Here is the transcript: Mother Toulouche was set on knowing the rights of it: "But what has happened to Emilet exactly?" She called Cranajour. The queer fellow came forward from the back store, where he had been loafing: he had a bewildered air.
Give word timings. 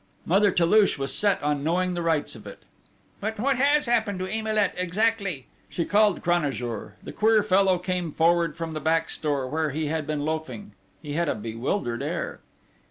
Mother 0.25 0.49
Toulouche 0.51 0.97
was 0.97 1.13
set 1.13 1.43
on 1.43 1.63
knowing 1.63 1.93
the 1.93 2.01
rights 2.01 2.33
of 2.35 2.47
it: 2.47 2.63
"But 3.19 3.37
what 3.37 3.57
has 3.57 3.85
happened 3.85 4.17
to 4.17 4.25
Emilet 4.27 4.73
exactly?" 4.75 5.45
She 5.69 5.85
called 5.85 6.23
Cranajour. 6.23 6.93
The 7.03 7.11
queer 7.11 7.43
fellow 7.43 7.77
came 7.77 8.11
forward 8.11 8.57
from 8.57 8.71
the 8.73 8.79
back 8.79 9.11
store, 9.11 9.45
where 9.47 9.69
he 9.69 9.89
had 9.89 10.07
been 10.07 10.25
loafing: 10.25 10.71
he 11.03 11.13
had 11.13 11.29
a 11.29 11.35
bewildered 11.35 12.01
air. 12.01 12.39